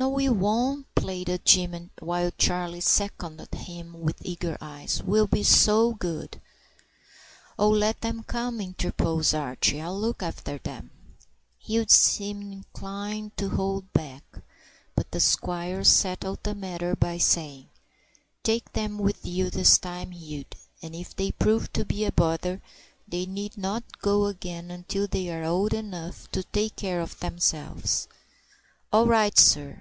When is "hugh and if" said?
20.12-21.16